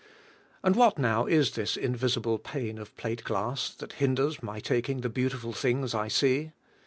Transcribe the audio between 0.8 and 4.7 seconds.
now is this invisible pane of plate glass, that hinders my